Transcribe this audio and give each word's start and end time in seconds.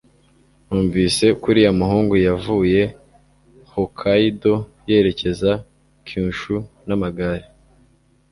Numvise 0.67 1.25
ko 1.39 1.45
uriya 1.49 1.71
muhungu 1.79 2.13
yavuye 2.27 2.81
Hokkaido 3.71 4.55
yerekeza 4.89 5.51
Kyushu 6.05 6.55
n'amagare 6.87 7.45